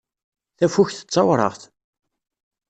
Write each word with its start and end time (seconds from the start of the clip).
Tafukt 0.57 0.97
d 1.05 1.07
tawraɣt. 1.13 1.61